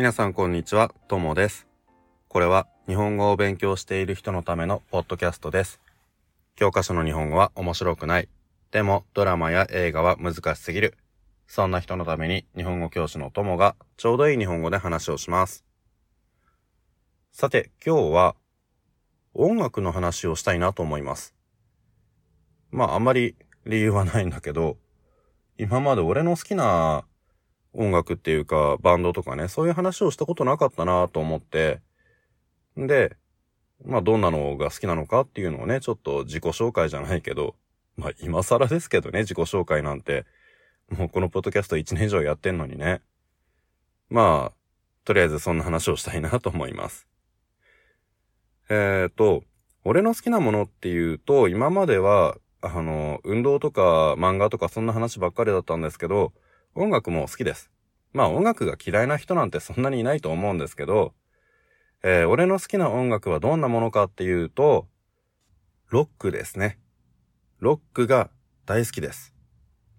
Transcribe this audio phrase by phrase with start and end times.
[0.00, 1.66] 皆さんこんにちは、ともです。
[2.28, 5.78] これは日本語を勉強している人のためのポッドキャストです。
[6.56, 8.30] 教科書の日本語は面白くない。
[8.70, 10.96] でもドラマや映画は難しすぎる。
[11.46, 15.66] そんな人のために日本語教師のともがちょうどいい日本語で話をします。
[17.30, 18.36] さて、今日は
[19.34, 21.34] 音楽の話をしたいなと思います。
[22.70, 23.36] まああんまり
[23.66, 24.78] 理由はないんだけど、
[25.58, 27.04] 今まで俺の好きな
[27.72, 31.80] 音楽っていうか、バンドとかね、そういう話をしたことなかったなと思って、
[32.76, 33.16] で、
[33.84, 37.54] まあどんなのが好きなのかっていうのをね、ちょっと自己紹介じゃないけど、
[37.96, 40.26] まあ今更ですけどね、自己紹介なんて、
[40.90, 43.02] もうこのポッドキャスト1年以上やってんのにね。
[44.08, 44.56] まあ、
[45.04, 47.06] とりあえずそんな話をしたいなと思います。
[48.68, 49.44] えーと、
[49.84, 56.32] 俺の好きなものっていうと、今までは、あの、運動とか漫画とかそんな話ばっかりだったんですけど、
[56.74, 57.70] 音楽も好きです。
[58.12, 61.14] まあ音楽が嫌いな人なんてそんなにいないと思うんですけど、
[62.02, 64.86] えー俺の好きな音楽はどんなものかっていうと、
[65.88, 66.78] ロックですね。
[67.58, 68.30] ロックが
[68.66, 69.34] 大好きです。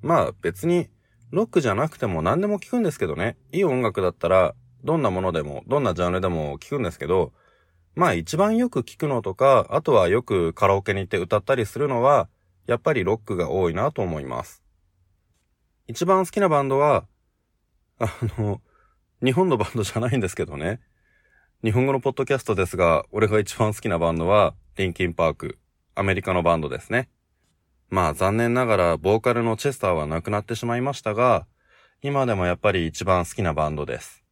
[0.00, 0.88] まあ別に
[1.30, 3.36] ロックじゃなくても何でも聴くんですけどね。
[3.52, 4.54] いい音楽だったら
[4.84, 7.32] どんなものでも、どんなジャンルでも聴くんですけど、
[7.94, 12.28] まあ一番よく聴くのとか、あとはよくカラオケに行って歌ったりするのは、
[12.66, 14.61] やっぱりロックが多いなと思います。
[15.88, 17.06] 一番好きなバンドは、
[17.98, 18.60] あの、
[19.22, 20.80] 日本のバンドじゃないんですけどね。
[21.64, 25.58] 日本語のポッドキャストですが、俺が一番好きなバンドは、リンキンパーク、
[25.94, 27.08] アメリカのバンドですね。
[27.88, 31.46] まあ残念ながら、ボーカルのチェスターは亡くなってしまいましたが、
[32.00, 34.24] 今でもやっぱり一番好きなバンドです。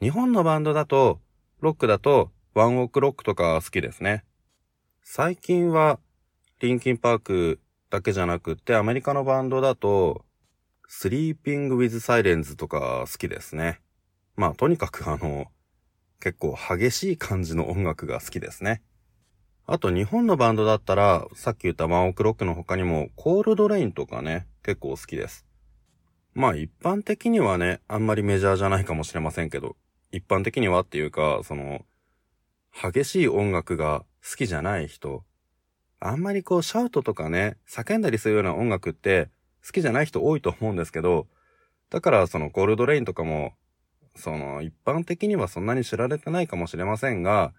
[0.00, 1.20] 日本のバンドだと、
[1.60, 4.24] ロックだと、ワンオークロックとか好きですね。
[5.02, 6.00] 最近は、
[6.60, 10.24] リンキンパークだけじゃなくって、アメリカのバンドだと、
[10.94, 13.80] スリーピング・ウィズ・サイレンズとか好きですね。
[14.36, 15.46] まあ、とにかくあの、
[16.20, 18.82] 結構激しい感じの音楽が好きですね。
[19.66, 25.46] あと、日本のバンドだったら、さっき言ったワンオクロックの他にも、コールドレインとかね、結構好きです。
[26.34, 29.76] まあ、一般的にはね、あんまりメジャーじゃないかもしれませんけど、
[30.10, 31.86] 一般的にはっていうか、その、
[32.70, 35.24] 激しい音楽が好きじゃない人、
[36.00, 39.30] あんまりこう、シャウトとかね、叫んだりするような音楽って、
[39.64, 41.26] 好きじゃない人多いと思うんですけど、
[41.90, 43.52] だからそのコールドレインとかも、
[44.16, 47.52] その一般的にはそんなに知られてないかもしれませんが、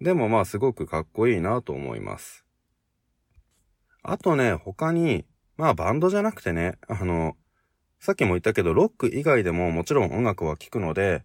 [0.00, 2.44] でもまあすごくかっこいいなと思います。
[4.02, 7.36] あとね、他に、まあバンドじゃなくてね、あの、
[8.00, 11.24] さっきも言ったけど、ロック以外でももちろん音楽は聴くので、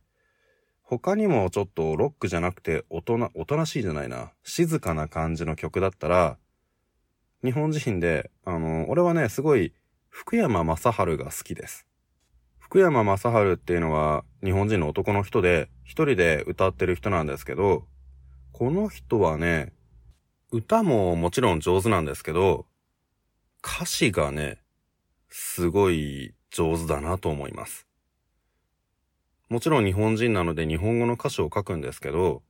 [0.81, 6.38] 他にもちょっとロックじゃなくて、おとな、おとなしいじゃないな、静かな感じの曲だったら、
[7.44, 9.73] 日本人で、あの、俺はね、すごい、
[10.16, 11.88] 福山雅治が好きです。
[12.59, 17.88] 福山雅治っていうのは日本人の男の人で一人で歌ってる人なんですけど、
[18.52, 19.73] この人はね、
[20.52, 22.68] 歌ももちろん上手なんですけど、
[23.66, 24.59] 歌詞がね、
[25.29, 27.88] すごい上手だなと思います。
[29.50, 32.44] もちろん日本人なので日本語の歌詞を書くんですけど、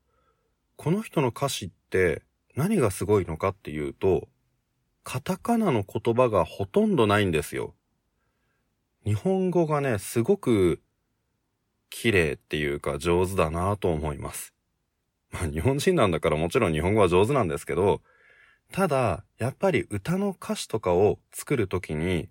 [0.75, 2.23] この人の歌詞って
[2.57, 4.28] 何がすごいのかっていうと、
[5.03, 7.75] カタカナの言葉がほとんどないんですよ。
[9.06, 10.81] 日本語がね、すごく
[11.90, 14.53] 綺麗っていうか上手だなと思います。
[15.31, 18.02] まあ日本人なんだからもちろん日本語は上手なんですけど、
[18.72, 22.30] ただ、やっぱり歌の歌詞とかを作るときに、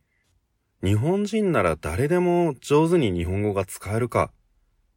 [0.83, 4.33] 日本人なら誰でも上手に日本語が使えるか、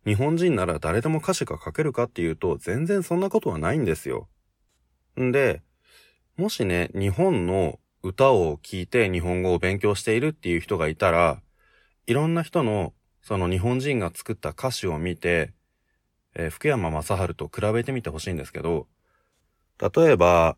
[0.06, 4.28] 日本人なら誰でも歌詞が書けるかっていうと、全然そんなことはないんですよ。
[5.20, 5.62] んで、
[6.38, 11.42] もしね、日本の歌を聴いて日本語を勉強しているっていう人がいたら、
[12.08, 15.54] いろんな人のその日本人が作った歌詞を見て、
[16.36, 18.88] えー福山雅治と比べてみてほしいんですけど、
[19.80, 20.58] 例えば、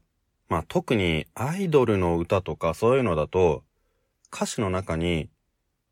[0.49, 3.63] まあ特にアイドルの歌とかそういうのだと、
[4.33, 5.29] 歌詞の中に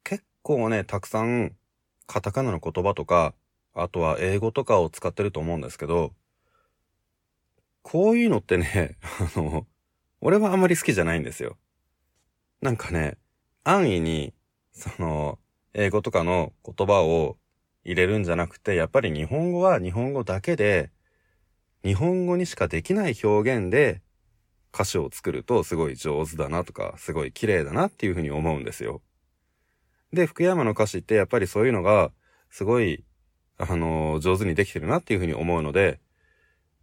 [0.03, 1.55] 結構ね、たくさん
[2.07, 3.35] カタカナの言葉とか、
[3.75, 6.13] あとは英語とかを使ってると思うんですけど、
[7.83, 8.97] こういうのってね、
[9.37, 9.67] あの、
[10.21, 11.57] 俺はあんまり好きじゃないんですよ。
[12.61, 13.17] なんかね、
[13.63, 14.33] 安易に、
[14.71, 15.39] その、
[15.73, 17.37] 英語とかの言葉を
[17.83, 20.91] 入れるんじゃなくて、やっぱり日本語は日本語だけで、
[21.83, 24.01] 日本語にしかできない表現で
[24.73, 29.01] 歌詞を作るとすごい上手だなとか、すごい綺麗だなっていうふうに思うんですよ。
[30.11, 32.11] で、福山の歌詞ってやっぱりそういうのが、
[32.49, 33.05] すごい、
[33.57, 35.99] あの、上手にできてるなっていうふうに思うので、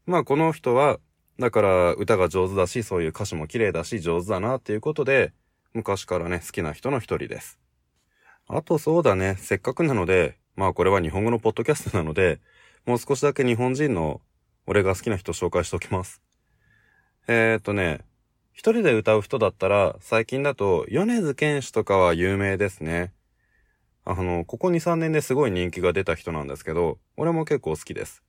[0.07, 0.99] まあこの人は、
[1.39, 5.33] だから歌が上手だし、そういう歌詞も綺麗だし、上手だなっていうことで、
[5.73, 7.59] 昔からね、好きな人の一人です。
[8.49, 12.41] あとそうだね、せっかくなので、まあこれは日本語のポッドキャストなので、
[12.85, 14.21] もう少しだけ日本人の
[14.67, 16.21] 俺が好きな人紹介しておきます。
[17.29, 18.01] えー、っとね、
[18.53, 23.13] 一人で歌う人だったら、最近だと、米津玄師とかは有名ですね。
[24.05, 28.23] あの、ここ2、3年ですごい人気が出た人なんですけど、俺も結構好きです。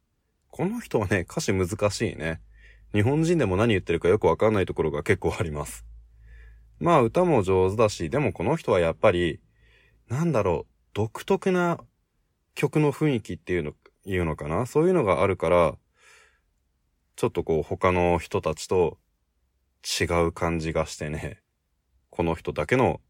[0.50, 2.40] この人はね、歌詞難しいね。
[2.94, 5.86] 日本人でも何言ってるかよくわかんないところが結構あります。
[6.80, 9.40] まあ歌も上手だし、でもこの人はやっぱり、
[10.10, 11.80] なんだろう、独特な
[12.56, 13.74] 曲の雰囲気っていうの、
[14.06, 14.66] いうのかな？
[14.66, 15.76] そういうのがあるから、
[17.16, 19.00] ちょっとこう他の人たちと
[20.00, 21.42] 違う感じがしてね、
[22.10, 23.02] この人だけの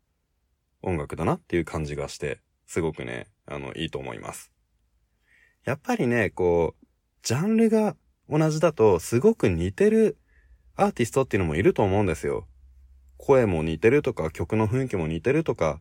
[0.81, 4.51] 音楽だなっていう感じがして、すごくね、あの、いいと思います。
[5.65, 6.85] やっぱりね、こう、
[7.21, 7.95] ジャンルが
[8.29, 10.17] 同じだとすごく似てる
[10.75, 12.47] アーティストっていうのもいると思うんですよ。
[13.17, 15.79] 声も似てるとか曲の雰囲気も似てるとか。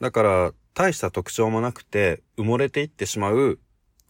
[0.00, 3.60] だから大した特徴もなくて埋もれていってしまう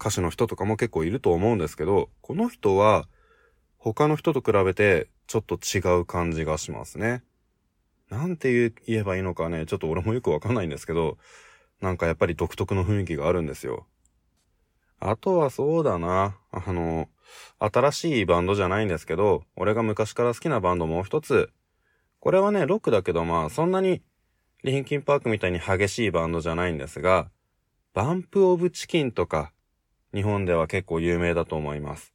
[0.00, 3.06] 歌手の人とかも結構いると思うんですけど、この人は
[3.76, 7.22] 他の人と比べてちょっと違う感じがしますね。
[8.10, 11.19] なんて言えばいいのかね、ちょっと俺もよくわかんないんですけど、
[11.81, 13.86] なんかやっぱり独特の雰囲気があるんですよ。
[15.00, 16.36] あとはそうだな。
[16.50, 17.08] あの、
[17.58, 21.50] 新しいバンドじゃないんですけど、俺が昔から好きなバンドもう一つ。
[22.20, 24.02] これはね、ロックだけどまあ、そんなに、
[24.62, 27.30] リンキンパークみたいに激しいバンドじゃないんですが、
[27.92, 29.52] バンプオブチキンとか、
[30.14, 32.14] 日本では結構有名だと思います。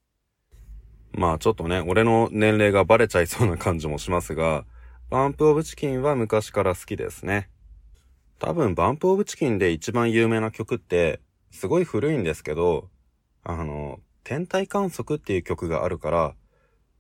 [1.12, 4.66] まあちょっとね、俺の年齢がバレちゃいそうな感じもしますが、
[5.10, 7.50] バンプオブチキンは昔から好きですね。
[8.40, 11.20] 多分バンプオブチキンで一番有名な曲って、
[11.52, 12.90] すごい古いんですけど、
[13.44, 14.00] あの、
[14.30, 16.36] 天体観測っていう曲があるから、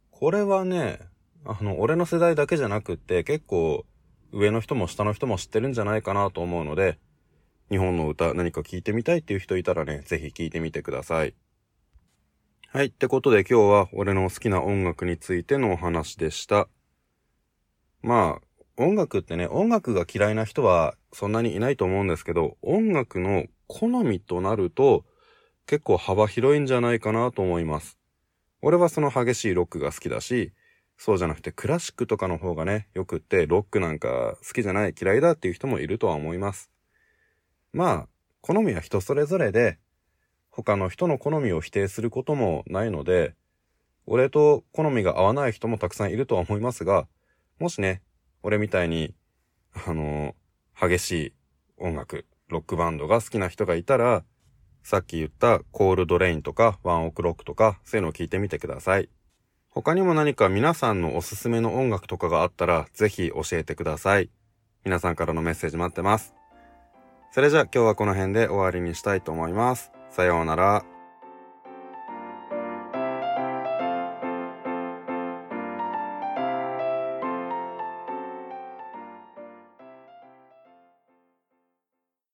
[0.09, 0.97] これはね、
[1.45, 3.85] あの、俺の世代だけじゃなくって結構
[4.31, 6.97] 上の人も下の人も知ってるんじゃないかなと思うので、
[7.69, 11.35] 日本の歌何か聴いてみたいっていう人いたらね、ぜひ聴いてみてください。
[12.69, 12.87] はい。
[12.87, 16.67] ってことで今日は俺の好きな音楽についてのお話でした。
[18.01, 25.05] まあ、音楽ってね、音楽が嫌いな人はそんなにいないと思うんですけど、音楽の好みとなると、
[25.69, 27.99] 結構幅広いんじゃないかなと思います。
[28.63, 30.51] 俺はその激しいロックが好きだし、
[30.97, 36.71] そうじゃなくてクラシックとかの方がね、よくって、ロックなんか好きじゃない、嫌いだっていう人もいるとは思います。
[37.71, 38.07] まあ、
[38.41, 39.77] 好みは人それぞれで、
[40.49, 43.35] 他の人の好みを否定することもないので、
[44.07, 47.07] 俺と好みが合わない人もたくさんいるとは思いますが、
[47.59, 48.01] もしね、
[48.41, 49.13] 俺みたいに、
[49.85, 50.33] あの
[50.75, 51.33] 激しい
[51.77, 54.23] 音楽、ロックバンドが好きな人がいたら、
[54.89, 59.07] さっき言ったコールドレインとかワンオクロックとかそういうのを聞いてみてください。
[59.69, 64.31] 他にも何か皆さんのおすすめの音楽とかがあったらぜひ教えてください。
[64.83, 66.33] 皆さんからのメッセージ待ってます。
[67.31, 69.91] それじゃあ今日はこの辺で終わりにしたいと思います。
[70.09, 70.83] さようなら。